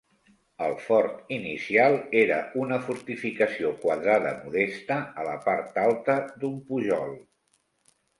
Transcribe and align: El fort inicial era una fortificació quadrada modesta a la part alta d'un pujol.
El 0.67 0.71
fort 0.83 1.17
inicial 1.35 1.97
era 2.21 2.39
una 2.61 2.79
fortificació 2.87 3.73
quadrada 3.83 4.31
modesta 4.45 4.97
a 5.25 5.27
la 5.29 5.35
part 5.45 5.77
alta 5.83 6.17
d'un 6.45 6.57
pujol. 6.71 7.13